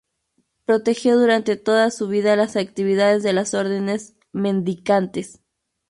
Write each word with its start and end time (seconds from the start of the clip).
Protegió 0.65 1.15
durante 1.19 1.57
toda 1.57 1.91
su 1.91 2.07
vida 2.07 2.35
las 2.35 2.55
actividades 2.57 3.21
de 3.21 3.33
las 3.33 3.53
Órdenes 3.53 4.15
mendicantes. 4.31 5.41